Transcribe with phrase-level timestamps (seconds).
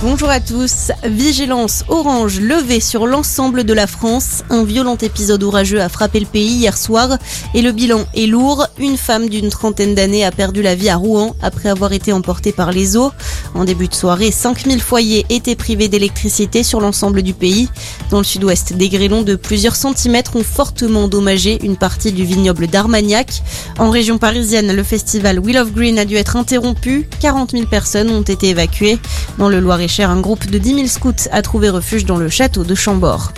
[0.00, 0.92] Bonjour à tous.
[1.02, 4.44] Vigilance orange levée sur l'ensemble de la France.
[4.48, 7.18] Un violent épisode orageux a frappé le pays hier soir
[7.52, 8.68] et le bilan est lourd.
[8.78, 12.52] Une femme d'une trentaine d'années a perdu la vie à Rouen après avoir été emportée
[12.52, 13.10] par les eaux.
[13.56, 17.68] En début de soirée, 5000 foyers étaient privés d'électricité sur l'ensemble du pays.
[18.10, 22.68] Dans le sud-ouest, des grêlons de plusieurs centimètres ont fortement endommagé une partie du vignoble
[22.68, 23.42] d'Armagnac.
[23.80, 27.08] En région parisienne, le festival Wheel of Green a dû être interrompu.
[27.20, 29.00] 40 000 personnes ont été évacuées.
[29.38, 32.28] Dans le Loir cher, un groupe de 10 000 scouts a trouvé refuge dans le
[32.28, 33.32] château de Chambord.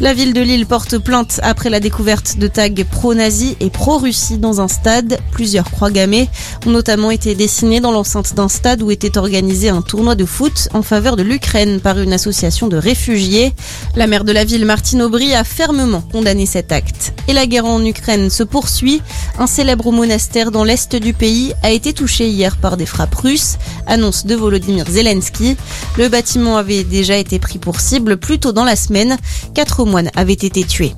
[0.00, 4.60] La ville de Lille porte plainte après la découverte de tags pro-nazis et pro-Russie dans
[4.60, 5.20] un stade.
[5.30, 6.28] Plusieurs croix gammées
[6.66, 10.68] ont notamment été dessinées dans l'enceinte d'un stade où était organisé un tournoi de foot
[10.74, 13.54] en faveur de l'Ukraine par une association de réfugiés.
[13.94, 17.14] La maire de la ville, Martine Aubry, a fermement condamné cet acte.
[17.28, 19.00] Et la guerre en Ukraine se poursuit.
[19.38, 23.58] Un célèbre monastère dans l'est du pays a été touché hier par des frappes russes,
[23.86, 25.56] annonce de Volodymyr Zelensky.
[25.96, 29.16] Le bâtiment avait déjà été pris pour cible plus tôt dans la semaine.
[29.54, 30.94] Quatre moines avaient été tués.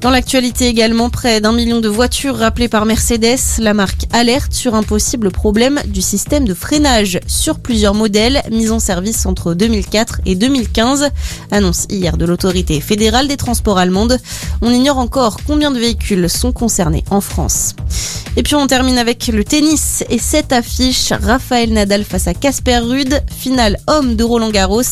[0.00, 4.76] Dans l'actualité également, près d'un million de voitures rappelées par Mercedes, la marque alerte sur
[4.76, 10.20] un possible problème du système de freinage sur plusieurs modèles mis en service entre 2004
[10.24, 11.10] et 2015.
[11.50, 14.18] Annonce hier de l'autorité fédérale des transports allemande.
[14.62, 17.74] On ignore encore combien de véhicules sont concernés en France.
[18.36, 22.78] Et puis on termine avec le tennis et cette affiche Raphaël Nadal face à Casper
[22.78, 24.82] Rude, finale homme de Roland Garros.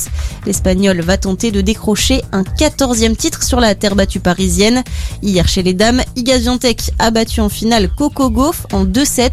[0.47, 4.83] L'Espagnol va tenter de décrocher un 14e titre sur la terre battue parisienne.
[5.23, 9.31] Hier chez les dames, Iga Swiatek a battu en finale Coco Gauff en 2-7.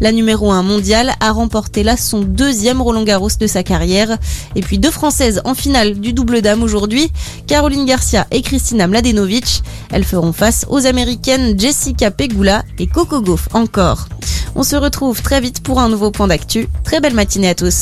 [0.00, 4.18] La numéro 1 mondiale a remporté là son deuxième Roland Garros de sa carrière.
[4.56, 7.10] Et puis deux Françaises en finale du double dame aujourd'hui,
[7.46, 9.62] Caroline Garcia et Christina Mladenovic.
[9.90, 14.08] Elles feront face aux Américaines Jessica Pegula et Coco Gauff encore.
[14.54, 16.68] On se retrouve très vite pour un nouveau point d'actu.
[16.84, 17.80] Très belle matinée à tous.